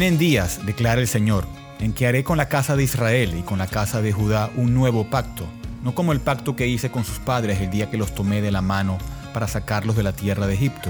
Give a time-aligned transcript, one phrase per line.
[0.00, 1.46] Vienen días, declara el Señor,
[1.78, 4.72] en que haré con la casa de Israel y con la casa de Judá un
[4.72, 5.44] nuevo pacto,
[5.82, 8.50] no como el pacto que hice con sus padres el día que los tomé de
[8.50, 8.96] la mano
[9.34, 10.88] para sacarlos de la tierra de Egipto,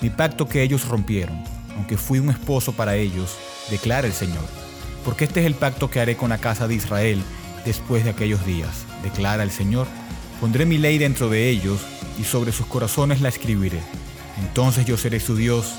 [0.00, 1.42] mi pacto que ellos rompieron,
[1.76, 3.36] aunque fui un esposo para ellos,
[3.68, 4.44] declara el Señor.
[5.04, 7.20] Porque este es el pacto que haré con la casa de Israel
[7.64, 9.88] después de aquellos días, declara el Señor.
[10.40, 11.80] Pondré mi ley dentro de ellos
[12.16, 13.80] y sobre sus corazones la escribiré.
[14.38, 15.74] Entonces yo seré su Dios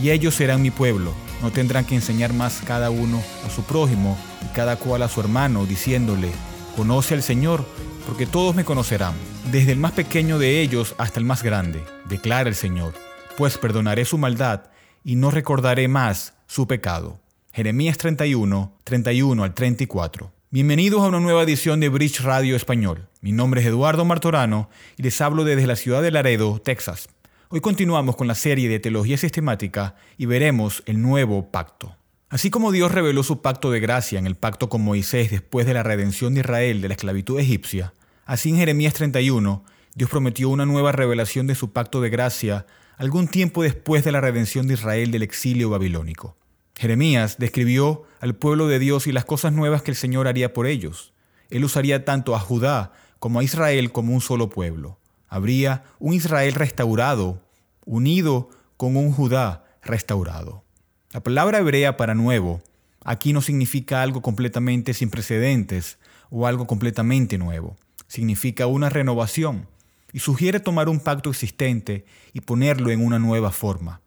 [0.00, 4.18] y ellos serán mi pueblo no tendrán que enseñar más cada uno a su prójimo
[4.44, 6.30] y cada cual a su hermano, diciéndole,
[6.76, 7.64] conoce al Señor,
[8.06, 9.14] porque todos me conocerán,
[9.50, 12.94] desde el más pequeño de ellos hasta el más grande, declara el Señor,
[13.36, 14.64] pues perdonaré su maldad
[15.04, 17.20] y no recordaré más su pecado.
[17.52, 20.32] Jeremías 31, 31 al 34.
[20.50, 23.08] Bienvenidos a una nueva edición de Bridge Radio Español.
[23.20, 27.08] Mi nombre es Eduardo Martorano y les hablo desde la ciudad de Laredo, Texas.
[27.50, 31.96] Hoy continuamos con la serie de Teología Sistemática y veremos el nuevo pacto.
[32.28, 35.72] Así como Dios reveló su pacto de gracia en el pacto con Moisés después de
[35.72, 37.94] la redención de Israel de la esclavitud egipcia,
[38.26, 42.66] así en Jeremías 31, Dios prometió una nueva revelación de su pacto de gracia
[42.98, 46.36] algún tiempo después de la redención de Israel del exilio babilónico.
[46.76, 50.66] Jeremías describió al pueblo de Dios y las cosas nuevas que el Señor haría por
[50.66, 51.14] ellos.
[51.48, 54.97] Él usaría tanto a Judá como a Israel como un solo pueblo
[55.28, 57.42] habría un Israel restaurado,
[57.84, 60.64] unido con un Judá restaurado.
[61.12, 62.62] La palabra hebrea para nuevo
[63.04, 65.98] aquí no significa algo completamente sin precedentes
[66.30, 67.76] o algo completamente nuevo.
[68.06, 69.66] Significa una renovación
[70.12, 74.00] y sugiere tomar un pacto existente y ponerlo en una nueva forma.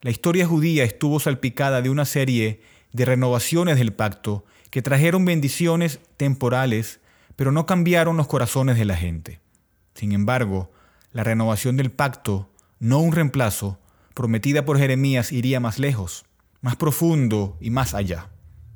[0.00, 2.60] La historia judía estuvo salpicada de una serie
[2.92, 7.00] de renovaciones del pacto que trajeron bendiciones temporales,
[7.34, 9.40] pero no cambiaron los corazones de la gente.
[9.96, 10.70] Sin embargo,
[11.12, 13.80] la renovación del pacto, no un reemplazo,
[14.12, 16.26] prometida por Jeremías iría más lejos,
[16.60, 18.28] más profundo y más allá.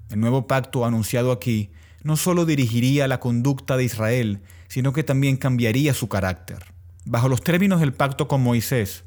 [0.09, 1.71] El nuevo pacto anunciado aquí
[2.03, 6.73] no solo dirigiría la conducta de Israel, sino que también cambiaría su carácter.
[7.05, 9.05] Bajo los términos del pacto con Moisés,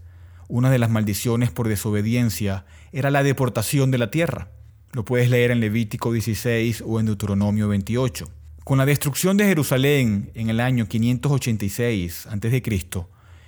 [0.47, 4.51] una de las maldiciones por desobediencia era la deportación de la tierra.
[4.91, 8.29] Lo puedes leer en Levítico 16 o en Deuteronomio 28.
[8.63, 12.63] Con la destrucción de Jerusalén en el año 586 a.C.,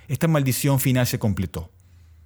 [0.08, 1.70] esta maldición final se completó.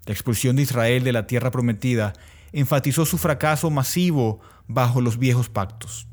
[0.07, 2.15] La expulsión de Israel de la tierra prometida
[2.51, 6.09] enfatizó su fracaso masivo bajo los viejos pactos.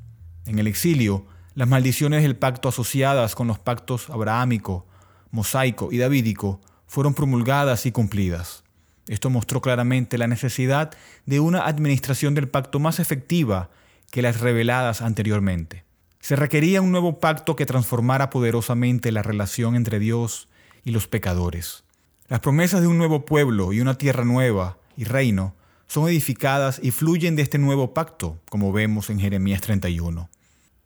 [0.46, 4.86] En el exilio, las maldiciones del pacto asociadas con los pactos abrahámico,
[5.32, 8.64] mosaico y davídico fueron promulgadas y cumplidas.
[9.08, 10.92] Esto mostró claramente la necesidad
[11.26, 13.72] de una administración del pacto más efectiva
[14.12, 15.87] que las reveladas anteriormente.
[16.28, 20.50] Se requería un nuevo pacto que transformara poderosamente la relación entre Dios
[20.84, 21.86] y los pecadores.
[22.28, 25.56] Las promesas de un nuevo pueblo y una tierra nueva y reino
[25.88, 30.30] son edificadas y fluyen de este nuevo pacto, como vemos en Jeremías 31.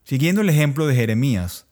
[0.03, 1.66] Siguiendo el ejemplo de Jeremías,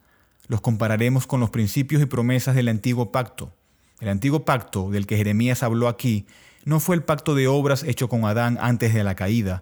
[0.48, 3.54] los compararemos con los principios y promesas del antiguo pacto.
[4.00, 6.26] El antiguo pacto del que Jeremías habló aquí
[6.66, 9.62] no fue el pacto de obras hecho con Adán antes de la caída,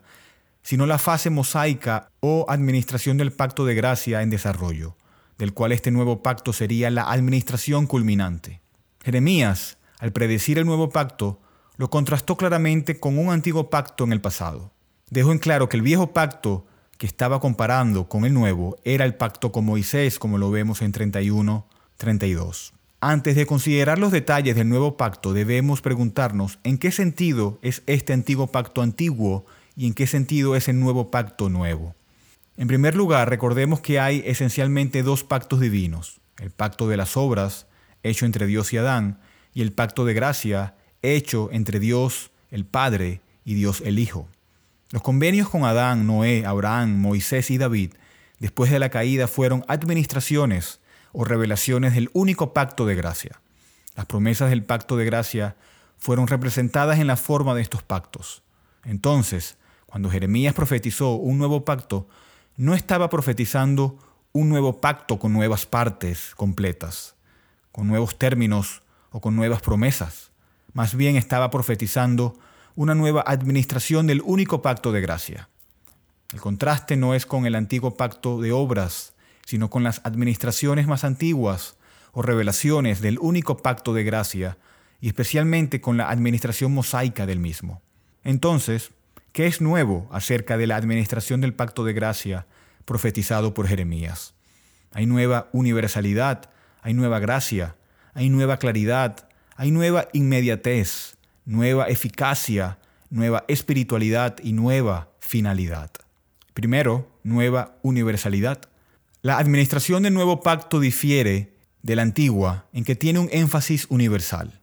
[0.67, 4.97] sino la fase mosaica o administración del pacto de gracia en desarrollo,
[5.37, 8.59] del cual este nuevo pacto sería la administración culminante.
[9.01, 11.39] Jeremías, al predecir el nuevo pacto,
[11.77, 14.73] lo contrastó claramente con un antiguo pacto en el pasado.
[15.09, 16.67] Dejó en claro que el viejo pacto
[16.97, 20.91] que estaba comparando con el nuevo era el pacto con Moisés, como lo vemos en
[20.91, 22.73] 31, 32.
[22.99, 28.11] Antes de considerar los detalles del nuevo pacto, debemos preguntarnos en qué sentido es este
[28.11, 29.45] antiguo pacto antiguo
[29.77, 31.95] y en qué sentido es el nuevo pacto nuevo.
[32.57, 37.67] En primer lugar, recordemos que hay esencialmente dos pactos divinos, el pacto de las obras,
[38.01, 39.19] hecho entre Dios y Adán,
[39.53, 44.27] y el pacto de gracia, hecho entre Dios el Padre y Dios el Hijo.
[44.89, 47.93] Los convenios con Adán, Noé, Abraham, Moisés y David,
[48.39, 50.79] después de la caída, fueron administraciones
[51.11, 53.41] o revelaciones del único pacto de gracia.
[53.95, 55.55] Las promesas del pacto de gracia
[55.99, 58.41] fueron representadas en la forma de estos pactos.
[58.83, 59.56] Entonces,
[59.87, 62.07] cuando Jeremías profetizó un nuevo pacto,
[62.55, 63.97] no estaba profetizando
[64.33, 67.15] un nuevo pacto con nuevas partes completas,
[67.71, 70.31] con nuevos términos o con nuevas promesas.
[70.73, 72.37] Más bien estaba profetizando
[72.75, 75.49] una nueva administración del único pacto de gracia.
[76.33, 79.13] El contraste no es con el antiguo pacto de obras,
[79.45, 81.77] sino con las administraciones más antiguas
[82.11, 84.57] o revelaciones del único pacto de gracia,
[84.99, 87.81] y especialmente con la administración mosaica del mismo.
[88.23, 88.91] Entonces,
[89.37, 92.47] ¿Qué es nuevo acerca de la administración del pacto de gracia
[92.85, 94.33] profetizado por Jeremías?
[94.91, 96.49] Hay nueva universalidad,
[96.81, 97.75] hay nueva gracia,
[98.15, 102.79] hay nueva claridad, hay nueva inmediatez, nueva eficacia,
[103.11, 105.91] nueva espiritualidad y nueva finalidad.
[106.55, 108.61] Primero, nueva universalidad.
[109.21, 111.53] La administración del nuevo pacto difiere
[111.83, 114.61] de la antigua en que tiene un énfasis universal.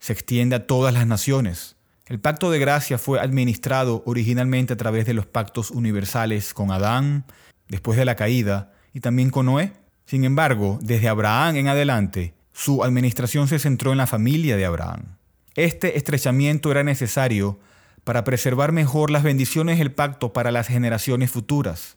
[0.00, 1.75] Se extiende a todas las naciones.
[2.06, 7.24] El pacto de gracia fue administrado originalmente a través de los pactos universales con Adán,
[7.68, 9.72] después de la caída, y también con Noé.
[10.04, 15.16] Sin embargo, desde Abraham en adelante, su administración se centró en la familia de Abraham.
[15.56, 17.58] Este estrechamiento era necesario
[18.04, 21.96] para preservar mejor las bendiciones del pacto para las generaciones futuras.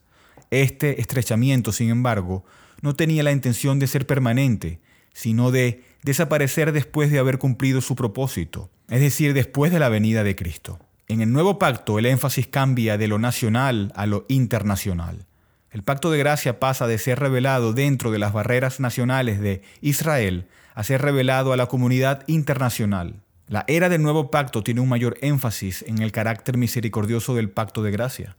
[0.49, 2.43] Este estrechamiento, sin embargo,
[2.81, 4.79] no tenía la intención de ser permanente,
[5.13, 10.23] sino de desaparecer después de haber cumplido su propósito, es decir, después de la venida
[10.23, 10.79] de Cristo.
[11.07, 15.25] En el nuevo pacto el énfasis cambia de lo nacional a lo internacional.
[15.71, 20.47] El pacto de gracia pasa de ser revelado dentro de las barreras nacionales de Israel
[20.73, 23.21] a ser revelado a la comunidad internacional.
[23.47, 27.83] La era del nuevo pacto tiene un mayor énfasis en el carácter misericordioso del pacto
[27.83, 28.35] de gracia.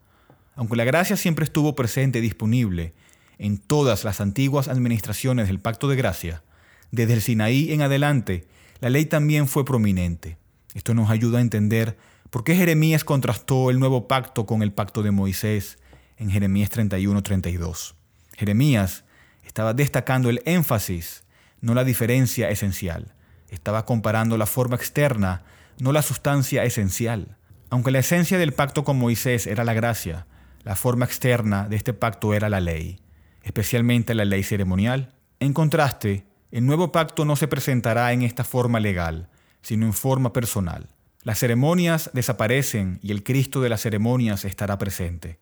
[0.56, 2.93] Aunque la gracia siempre estuvo presente y disponible
[3.38, 6.43] en todas las antiguas administraciones del pacto de gracia,
[6.91, 8.47] desde el Sinaí en adelante,
[8.81, 10.39] la ley también fue prominente.
[10.75, 11.99] Esto nos ayuda a entender
[12.31, 15.78] por qué Jeremías contrastó el nuevo pacto con el pacto de Moisés
[16.17, 17.94] en Jeremías 31-32.
[18.37, 19.05] Jeremías
[19.43, 21.25] estaba destacando el énfasis,
[21.61, 23.14] no la diferencia esencial.
[23.49, 25.43] Estaba comparando la forma externa,
[25.78, 27.37] no la sustancia esencial.
[27.69, 30.26] Aunque la esencia del pacto con Moisés era la gracia,
[30.62, 33.00] la forma externa de este pacto era la ley,
[33.43, 35.14] especialmente la ley ceremonial.
[35.40, 39.28] En contraste, el nuevo pacto no se presentará en esta forma legal,
[39.62, 40.88] sino en forma personal.
[41.22, 45.38] Las ceremonias desaparecen y el Cristo de las ceremonias estará presente.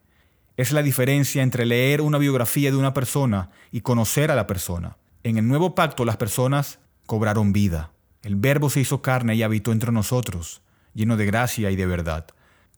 [0.57, 4.97] Es la diferencia entre leer una biografía de una persona y conocer a la persona.
[5.23, 7.91] En el nuevo pacto las personas cobraron vida.
[8.23, 10.61] El verbo se hizo carne y habitó entre nosotros,
[10.93, 12.27] lleno de gracia y de verdad.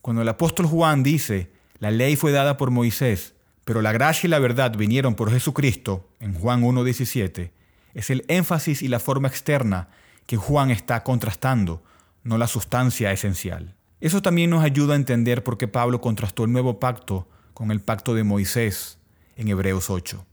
[0.00, 1.50] Cuando el apóstol Juan dice,
[1.80, 3.34] la ley fue dada por Moisés,
[3.64, 7.50] pero la gracia y la verdad vinieron por Jesucristo, en Juan 1.17,
[7.94, 9.88] es el énfasis y la forma externa
[10.26, 11.82] que Juan está contrastando,
[12.24, 13.74] no la sustancia esencial.
[14.00, 17.80] Eso también nos ayuda a entender por qué Pablo contrastó el nuevo pacto con el
[17.80, 18.98] pacto de Moisés
[19.36, 20.26] en Hebreos 8.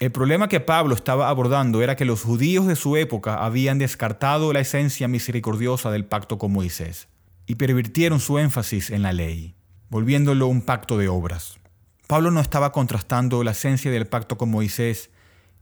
[0.00, 4.52] El problema que Pablo estaba abordando era que los judíos de su época habían descartado
[4.52, 7.08] la esencia misericordiosa del pacto con Moisés
[7.46, 9.56] y pervirtieron su énfasis en la ley,
[9.90, 11.58] volviéndolo un pacto de obras.
[12.06, 15.10] Pablo no estaba contrastando la esencia del pacto con Moisés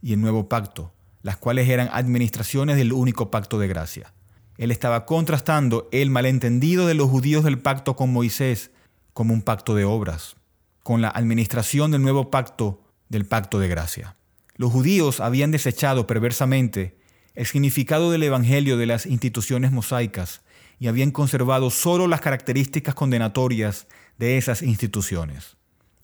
[0.03, 0.93] y el nuevo pacto,
[1.27, 4.15] las cuales eran administraciones del único pacto de gracia.
[4.59, 8.71] Él estaba contrastando el malentendido de los judíos del pacto con Moisés
[9.13, 10.37] como un pacto de obras
[10.85, 14.15] con la administración del nuevo pacto del pacto de gracia.
[14.55, 16.97] Los judíos habían desechado perversamente
[17.35, 20.43] el significado del Evangelio de las instituciones mosaicas
[20.79, 25.57] y habían conservado solo las características condenatorias de esas instituciones.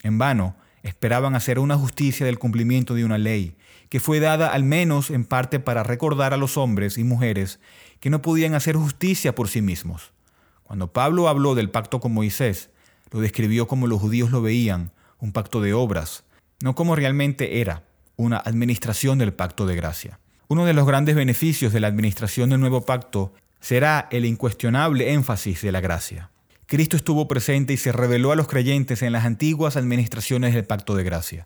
[0.03, 3.55] En vano, esperaban hacer una justicia del cumplimiento de una ley,
[3.93, 7.61] que fue dada al menos en parte para recordar a los hombres y mujeres
[8.01, 10.15] que no podían hacer justicia por sí mismos.
[10.63, 12.71] Cuando Pablo habló del pacto con Moisés,
[13.11, 16.25] lo describió como los judíos lo veían, un pacto de obras,
[16.63, 17.85] no como realmente era,
[18.17, 20.19] una administración del pacto de gracia.
[20.49, 25.61] Uno de los grandes beneficios de la administración del nuevo pacto será el incuestionable énfasis
[25.61, 26.31] de la gracia.
[26.65, 30.95] Cristo estuvo presente y se reveló a los creyentes en las antiguas administraciones del pacto
[30.95, 31.45] de gracia.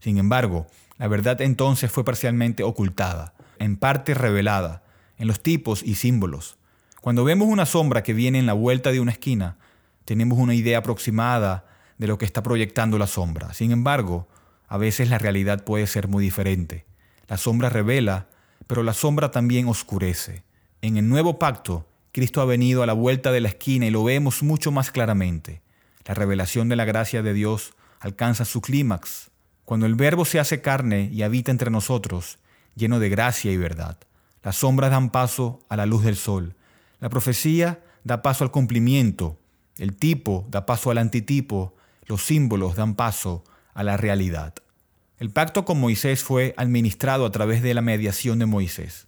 [0.00, 0.66] Sin embargo,
[0.98, 4.82] la verdad entonces fue parcialmente ocultada, en parte revelada,
[5.16, 6.58] en los tipos y símbolos.
[7.00, 9.56] Cuando vemos una sombra que viene en la vuelta de una esquina,
[10.04, 11.66] tenemos una idea aproximada
[11.98, 13.52] de lo que está proyectando la sombra.
[13.54, 14.28] Sin embargo,
[14.68, 16.86] a veces la realidad puede ser muy diferente.
[17.28, 18.28] La sombra revela,
[18.66, 20.42] pero la sombra también oscurece.
[20.82, 24.04] En el nuevo pacto, Cristo ha venido a la vuelta de la esquina y lo
[24.04, 25.62] vemos mucho más claramente.
[26.06, 29.30] La revelación de la gracia de Dios alcanza su clímax
[29.68, 32.38] cuando el Verbo se hace carne y habita entre nosotros,
[32.74, 33.98] lleno de gracia y verdad.
[34.42, 36.54] Las sombras dan paso a la luz del sol.
[37.00, 39.36] La profecía da paso al cumplimiento
[39.76, 43.44] el tipo da paso al antitipo, los símbolos dan paso
[43.74, 44.54] a la realidad.
[45.18, 49.06] El pacto con Moisés fue administrado a través de la mediación de Moisés.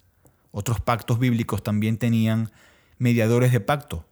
[0.52, 2.50] Otros pactos bíblicos también tenían
[2.98, 4.04] mediadores de pacto.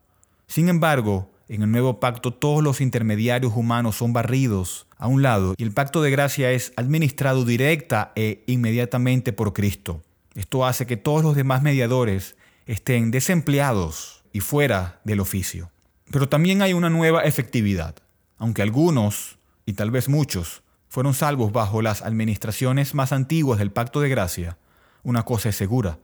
[0.46, 5.54] Sin embargo, en el nuevo pacto todos los intermediarios humanos son barridos a un lado
[5.56, 10.02] y el pacto de gracia es administrado directa e inmediatamente por Cristo.
[10.34, 12.36] Esto hace que todos los demás mediadores
[12.66, 15.70] estén desempleados y fuera del oficio.
[16.10, 17.96] Pero también hay una nueva efectividad.
[18.36, 24.00] Aunque algunos, y tal vez muchos, fueron salvos bajo las administraciones más antiguas del pacto
[24.00, 24.58] de gracia,
[25.02, 25.98] una cosa es segura.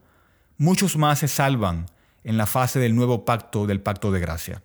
[0.57, 1.85] Muchos más se salvan
[2.23, 4.61] en la fase del nuevo pacto del pacto de gracia.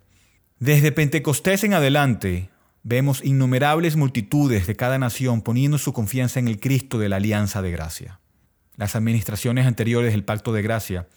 [0.61, 2.51] Desde Pentecostés en adelante,
[2.83, 7.63] vemos innumerables multitudes de cada nación poniendo su confianza en el Cristo de la Alianza
[7.63, 8.19] de Gracia.
[8.75, 11.07] Las administraciones anteriores del Pacto de Gracia,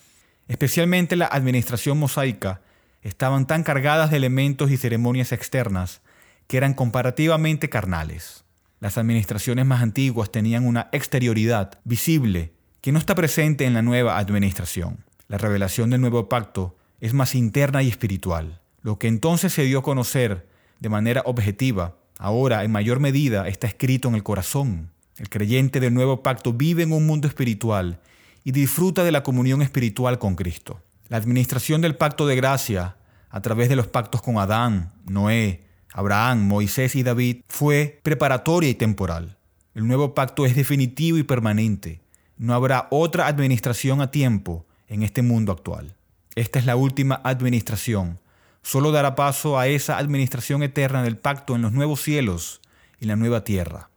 [0.49, 2.63] especialmente la administración mosaica,
[3.03, 6.01] estaban tan cargadas de elementos y ceremonias externas
[6.47, 8.47] que eran comparativamente carnales.
[8.81, 14.17] Las administraciones más antiguas tenían una exterioridad visible que no está presente en la nueva
[14.17, 15.05] administración.
[15.29, 18.63] La revelación del nuevo pacto es más interna y espiritual.
[18.85, 20.47] Lo que entonces se dio a conocer
[20.79, 24.91] de manera objetiva, ahora en mayor medida está escrito en el corazón.
[25.17, 27.99] El creyente del nuevo pacto vive en un mundo espiritual
[28.45, 30.83] y disfruta de la comunión espiritual con Cristo.
[31.09, 32.99] La administración del pacto de gracia,
[33.31, 35.65] a través de los pactos con Adán, Noé,
[35.95, 39.39] Abraham, Moisés y David, fue preparatoria y temporal.
[39.75, 42.03] El nuevo pacto es definitivo y permanente.
[42.37, 45.97] No habrá otra administración a tiempo en este mundo actual.
[46.35, 48.19] Esta es la última administración.
[48.65, 52.63] Solo dará paso a esa administración eterna del pacto en los nuevos cielos
[52.99, 53.91] y la nueva tierra.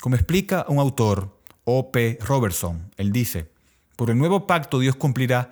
[0.00, 2.18] Como explica un autor, O.P.
[2.22, 3.50] Robertson, él dice,
[3.96, 5.50] por el nuevo pacto Dios cumplirá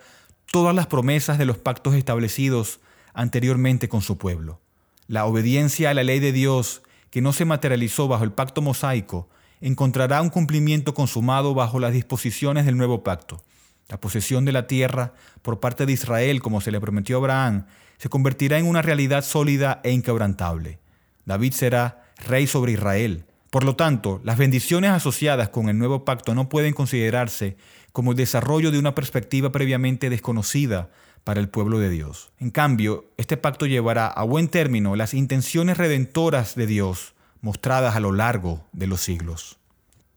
[0.51, 2.81] todas las promesas de los pactos establecidos
[3.13, 4.63] anteriormente con su pueblo.
[5.07, 9.29] La obediencia a la ley de Dios, que no se materializó bajo el pacto mosaico,
[9.61, 13.43] encontrará un cumplimiento consumado bajo las disposiciones del nuevo pacto.
[13.89, 17.67] La posesión de la tierra por parte de Israel, como se le prometió a Abraham,
[17.99, 20.81] se convertirá en una realidad sólida e inquebrantable.
[21.25, 23.25] David será rey sobre Israel.
[23.51, 27.57] Por lo tanto, las bendiciones asociadas con el nuevo pacto no pueden considerarse
[27.93, 30.91] como el desarrollo de una perspectiva previamente desconocida
[31.25, 32.31] para el pueblo de Dios.
[32.39, 38.01] En cambio, este pacto llevará a buen término las intenciones redentoras de Dios mostradas a
[38.01, 39.59] lo largo de los siglos.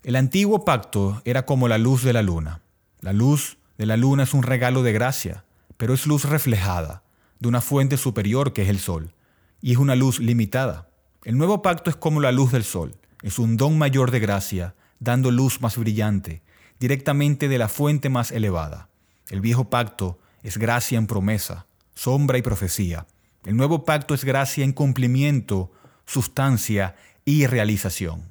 [0.03, 2.61] El antiguo pacto era como la luz de la luna.
[3.01, 5.45] La luz de la luna es un regalo de gracia,
[5.77, 7.01] pero es luz reflejada
[7.39, 9.13] de una fuente superior que es el sol,
[9.61, 10.89] y es una luz limitada.
[11.23, 14.75] El nuevo pacto es como la luz del sol, es un don mayor de gracia,
[14.99, 16.41] dando luz más brillante,
[16.77, 18.89] directamente de la fuente más elevada.
[19.29, 23.07] El viejo pacto es gracia en promesa, sombra y profecía.
[23.45, 25.71] El nuevo pacto es gracia en cumplimiento,
[26.05, 28.25] sustancia y realización.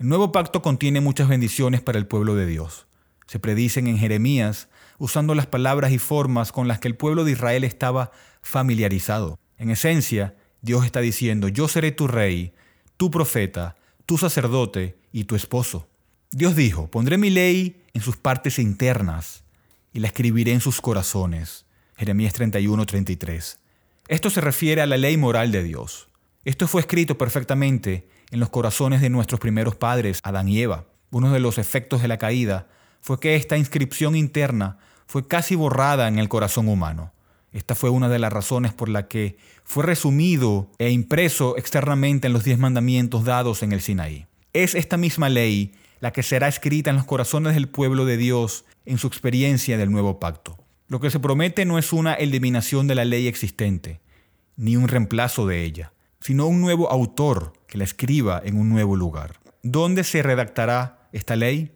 [0.00, 2.88] El nuevo pacto contiene muchas bendiciones para el pueblo de Dios.
[3.28, 7.32] Se predicen en Jeremías usando las palabras y formas con las que el pueblo de
[7.32, 8.10] Israel estaba
[8.42, 9.38] familiarizado.
[9.56, 12.52] En esencia, Dios está diciendo, yo seré tu rey,
[12.96, 13.76] tu profeta,
[14.06, 15.88] tu sacerdote y tu esposo.
[16.30, 19.44] Dios dijo, pondré mi ley en sus partes internas
[19.92, 21.64] y la escribiré en sus corazones.
[21.96, 23.58] Jeremías 31, 33.
[24.08, 26.08] Esto se refiere a la ley moral de Dios.
[26.44, 30.86] Esto fue escrito perfectamente en los corazones de nuestros primeros padres, Adán y Eva.
[31.10, 32.68] Uno de los efectos de la caída
[33.00, 37.12] fue que esta inscripción interna fue casi borrada en el corazón humano.
[37.52, 42.34] Esta fue una de las razones por la que fue resumido e impreso externamente en
[42.34, 44.26] los diez mandamientos dados en el Sinaí.
[44.52, 48.64] Es esta misma ley la que será escrita en los corazones del pueblo de Dios
[48.84, 50.56] en su experiencia del nuevo pacto.
[50.88, 54.00] Lo que se promete no es una eliminación de la ley existente,
[54.56, 58.96] ni un reemplazo de ella, sino un nuevo autor que la escriba en un nuevo
[58.96, 59.38] lugar.
[59.62, 61.72] ¿Dónde se redactará esta ley?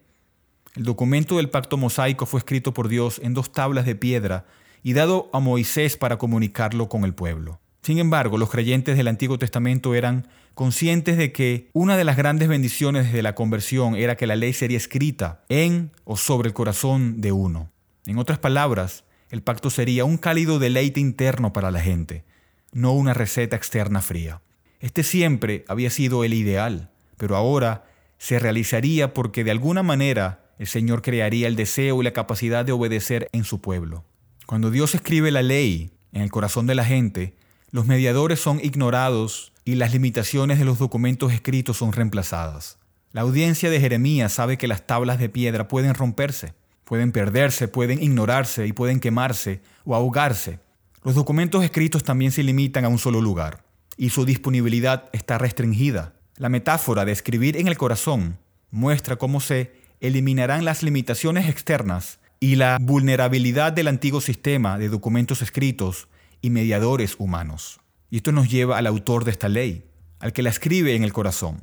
[0.74, 4.46] El documento del pacto mosaico fue escrito por Dios en dos tablas de piedra
[4.82, 7.60] y dado a Moisés para comunicarlo con el pueblo.
[7.82, 12.48] Sin embargo, los creyentes del Antiguo Testamento eran conscientes de que una de las grandes
[12.48, 17.20] bendiciones de la conversión era que la ley sería escrita en o sobre el corazón
[17.20, 17.70] de uno.
[18.06, 22.24] En otras palabras, el pacto sería un cálido deleite interno para la gente,
[22.72, 24.40] no una receta externa fría.
[24.80, 27.84] Este siempre había sido el ideal, pero ahora
[28.18, 32.70] se realizaría porque de alguna manera el Señor crearía el deseo y la capacidad de
[32.70, 34.04] obedecer en su pueblo.
[34.46, 37.34] Cuando Dios escribe la ley en el corazón de la gente,
[37.72, 42.78] los mediadores son ignorados y las limitaciones de los documentos escritos son reemplazadas.
[43.10, 46.54] La audiencia de Jeremías sabe que las tablas de piedra pueden romperse,
[46.84, 50.60] pueden perderse, pueden ignorarse y pueden quemarse o ahogarse.
[51.02, 53.64] Los documentos escritos también se limitan a un solo lugar
[53.96, 56.14] y su disponibilidad está restringida.
[56.36, 58.38] La metáfora de escribir en el corazón
[58.70, 65.42] muestra cómo se eliminarán las limitaciones externas y la vulnerabilidad del antiguo sistema de documentos
[65.42, 66.08] escritos
[66.40, 67.80] y mediadores humanos.
[68.10, 69.84] Y esto nos lleva al autor de esta ley,
[70.18, 71.62] al que la escribe en el corazón.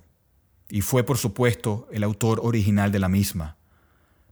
[0.69, 3.58] Y fue, por supuesto, el autor original de la misma.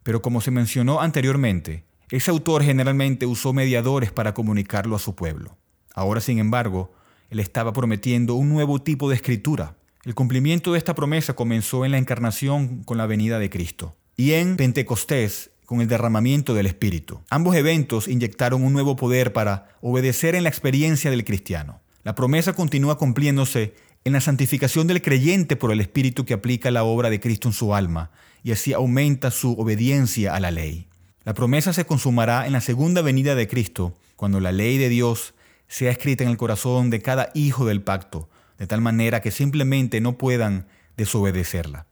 [0.03, 5.57] Pero como se mencionó anteriormente, ese autor generalmente usó mediadores para comunicarlo a su pueblo.
[5.93, 6.93] Ahora, sin embargo,
[7.29, 11.91] él estaba prometiendo un nuevo tipo de escritura, el cumplimiento de esta promesa comenzó en
[11.91, 17.21] la encarnación con la venida de Cristo y en Pentecostés con el derramamiento del Espíritu.
[17.29, 21.81] Ambos eventos inyectaron un nuevo poder para obedecer en la experiencia del cristiano.
[22.03, 26.83] La promesa continúa cumpliéndose en la santificación del creyente por el Espíritu que aplica la
[26.83, 28.09] obra de Cristo en su alma,
[28.43, 30.87] y así aumenta su obediencia a la ley.
[31.23, 35.35] La promesa se consumará en la segunda venida de Cristo, cuando la ley de Dios
[35.67, 40.01] sea escrita en el corazón de cada hijo del pacto, de tal manera que simplemente
[40.01, 41.85] no puedan desobedecerla.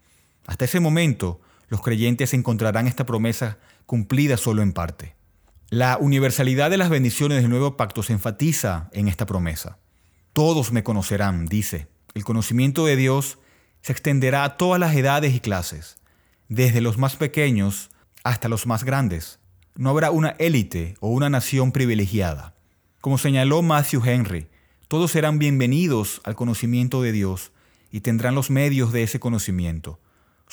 [0.47, 1.41] Hasta ese momento,
[1.75, 5.13] los creyentes encontrarán esta promesa cumplida solo en parte.
[5.67, 9.77] La universalidad de las bendiciones del nuevo pacto se enfatiza en esta promesa.
[10.31, 11.89] Todos me conocerán, dice.
[12.13, 13.39] El conocimiento de Dios
[13.81, 15.97] se extenderá a todas las edades y clases,
[16.47, 17.89] desde los más pequeños
[18.23, 19.41] hasta los más grandes.
[19.75, 22.55] No habrá una élite o una nación privilegiada.
[23.01, 24.47] Como señaló Matthew Henry,
[24.87, 27.51] todos serán bienvenidos al conocimiento de Dios
[27.91, 29.99] y tendrán los medios de ese conocimiento.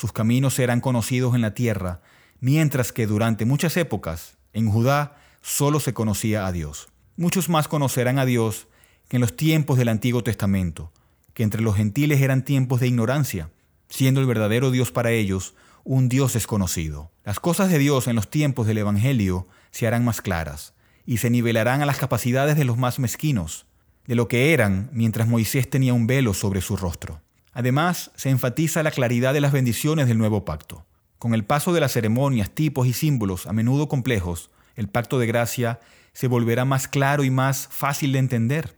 [0.03, 2.01] Sus caminos serán conocidos en la tierra,
[2.41, 6.89] mientras que durante muchas épocas en Judá solo se conocía a Dios.
[7.17, 8.67] Muchos más conocerán a Dios
[9.09, 10.91] que en los tiempos del Antiguo Testamento,
[11.35, 13.51] que entre los gentiles eran tiempos de ignorancia,
[13.89, 15.55] siendo el verdadero Dios para ellos
[15.85, 17.13] un Dios desconocido.
[17.25, 20.75] Las cosas de Dios en los tiempos del Evangelio se harán más claras
[21.07, 23.67] y se nivelarán a las capacidades de los más mezquinos,
[24.09, 27.21] de lo que eran mientras Moisés tenía un velo sobre su rostro.
[27.53, 30.85] Además, se enfatiza la claridad de las bendiciones del nuevo pacto.
[31.19, 35.27] Con el paso de las ceremonias, tipos y símbolos, a menudo complejos, el pacto de
[35.27, 35.81] gracia
[36.13, 38.77] se volverá más claro y más fácil de entender.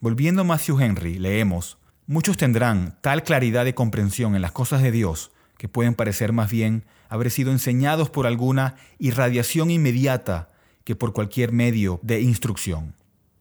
[0.00, 4.90] Volviendo a Matthew Henry, leemos, Muchos tendrán tal claridad de comprensión en las cosas de
[4.90, 10.50] Dios que pueden parecer más bien haber sido enseñados por alguna irradiación inmediata
[10.82, 12.94] que por cualquier medio de instrucción.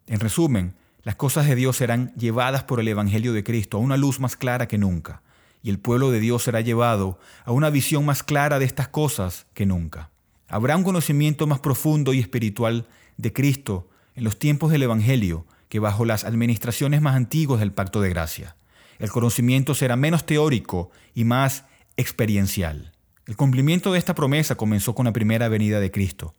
[0.05, 3.97] En resumen, las cosas de Dios serán llevadas por el Evangelio de Cristo a una
[3.97, 5.21] luz más clara que nunca,
[5.63, 9.45] y el pueblo de Dios será llevado a una visión más clara de estas cosas
[9.53, 10.09] que nunca.
[10.47, 12.87] Habrá un conocimiento más profundo y espiritual
[13.17, 18.01] de Cristo en los tiempos del Evangelio que bajo las administraciones más antiguas del pacto
[18.01, 18.55] de gracia.
[18.99, 21.63] El conocimiento será menos teórico y más
[21.95, 22.91] experiencial.
[23.25, 26.35] El cumplimiento de esta promesa comenzó con la primera venida de Cristo.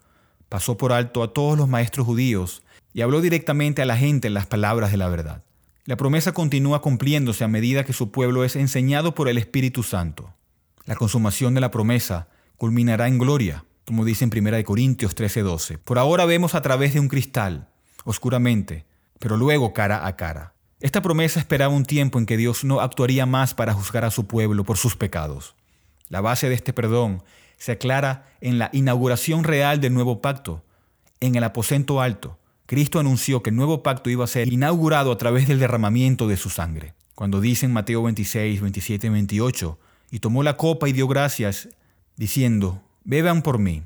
[0.49, 2.63] Pasó por alto a todos los maestros judíos
[2.95, 5.43] y habló directamente a la gente en las palabras de la verdad.
[5.85, 10.33] La promesa continúa cumpliéndose a medida que su pueblo es enseñado por el Espíritu Santo.
[10.85, 15.79] La consumación de la promesa culminará en gloria, como dice en 1 Corintios 13:12.
[15.79, 17.69] Por ahora vemos a través de un cristal,
[18.05, 18.85] oscuramente,
[19.19, 20.55] pero luego cara a cara.
[20.79, 24.27] Esta promesa esperaba un tiempo en que Dios no actuaría más para juzgar a su
[24.27, 25.55] pueblo por sus pecados.
[26.09, 27.23] La base de este perdón
[27.57, 30.65] se aclara en la inauguración real del nuevo pacto,
[31.21, 32.39] en el aposento alto,
[32.73, 36.39] Cristo anunció que el nuevo pacto iba a ser inaugurado a través del derramamiento de
[36.39, 36.95] su sangre.
[37.15, 39.79] Cuando dice en Mateo 26, 27 y 28,
[40.11, 41.69] y tomó la copa y dio gracias,
[42.17, 43.83] diciendo, beban por mí,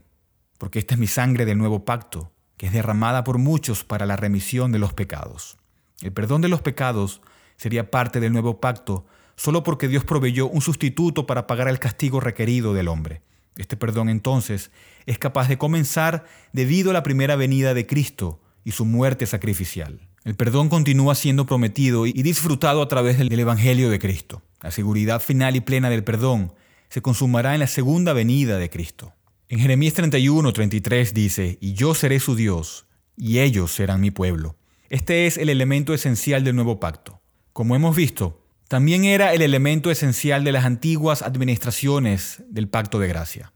[0.56, 4.14] porque esta es mi sangre del nuevo pacto, que es derramada por muchos para la
[4.14, 5.56] remisión de los pecados.
[6.00, 7.22] El perdón de los pecados
[7.56, 12.20] sería parte del nuevo pacto solo porque Dios proveyó un sustituto para pagar el castigo
[12.20, 13.20] requerido del hombre.
[13.56, 14.70] Este perdón entonces
[15.06, 20.00] es capaz de comenzar debido a la primera venida de Cristo, y su muerte sacrificial.
[20.24, 24.42] El perdón continúa siendo prometido y disfrutado a través del Evangelio de Cristo.
[24.60, 26.52] La seguridad final y plena del perdón
[26.88, 29.14] se consumará en la segunda venida de Cristo.
[29.48, 34.56] En Jeremías 31, 33 dice, y yo seré su Dios, y ellos serán mi pueblo.
[34.90, 37.20] Este es el elemento esencial del nuevo pacto.
[37.52, 43.06] Como hemos visto, también era el elemento esencial de las antiguas administraciones del pacto de
[43.06, 43.52] gracia.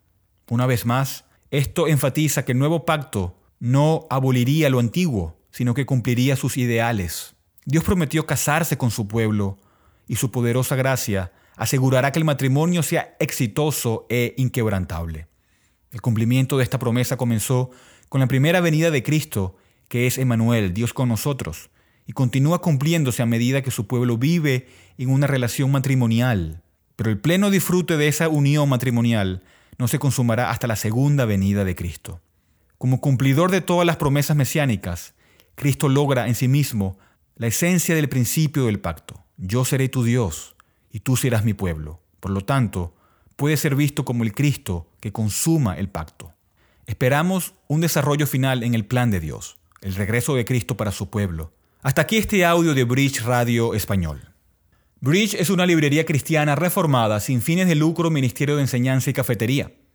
[0.49, 5.87] Una vez más, esto enfatiza que el nuevo pacto no aboliría lo antiguo, sino que
[5.87, 7.35] cumpliría sus ideales.
[7.66, 9.59] Dios prometió casarse con su pueblo
[10.09, 15.29] y su poderosa gracia asegurará que el matrimonio sea exitoso e inquebrantable.
[15.92, 17.70] El cumplimiento de esta promesa comenzó
[18.09, 19.57] con la primera venida de Cristo,
[19.88, 21.68] que es Emanuel, Dios con nosotros,
[22.07, 26.62] y continúa cumpliéndose a medida que su pueblo vive en una relación matrimonial.
[26.96, 29.42] Pero el pleno disfrute de esa unión matrimonial
[29.79, 32.20] no se consumará hasta la segunda venida de Cristo.
[32.81, 35.12] Como cumplidor de todas las promesas mesiánicas,
[35.55, 36.99] Cristo logra en sí mismo
[37.37, 39.23] la esencia del principio del pacto.
[39.37, 40.57] Yo seré tu Dios
[40.90, 42.01] y tú serás mi pueblo.
[42.21, 42.95] Por lo tanto,
[43.37, 46.33] puede ser visto como el Cristo que consuma el pacto.
[46.87, 51.11] Esperamos un desarrollo final en el plan de Dios, el regreso de Cristo para su
[51.11, 51.53] pueblo.
[51.83, 54.23] Hasta aquí este audio de Bridge Radio Español.
[55.03, 59.71] Bridge es una librería cristiana reformada sin fines de lucro, ministerio de enseñanza y cafetería.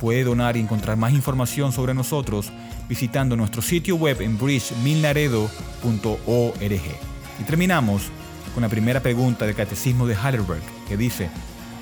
[0.00, 2.50] Puede donar y encontrar más información sobre nosotros
[2.88, 6.80] visitando nuestro sitio web en bridgemilnaredo.org.
[7.40, 8.10] Y terminamos
[8.54, 11.30] con la primera pregunta del Catecismo de Heidelberg, que dice,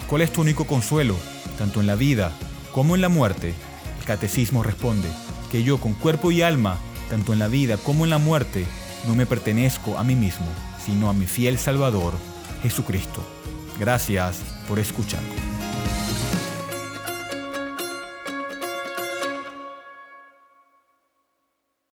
[0.09, 1.17] ¿cuál es tu único consuelo,
[1.57, 2.33] tanto en la vida
[2.73, 3.55] como en la muerte?
[4.01, 5.09] El Catecismo responde,
[5.51, 6.79] que yo con cuerpo y alma,
[7.09, 8.67] tanto en la vida como en la muerte,
[9.07, 10.47] no me pertenezco a mí mismo,
[10.85, 12.15] sino a mi fiel Salvador,
[12.63, 13.23] Jesucristo.
[13.79, 15.21] Gracias por escuchar.